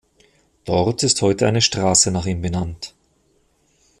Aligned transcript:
Dort 0.65 1.03
ist 1.03 1.21
heute 1.21 1.45
eine 1.45 1.61
Straße 1.61 2.09
nach 2.09 2.25
ihm 2.25 2.41
benannt. 2.41 2.95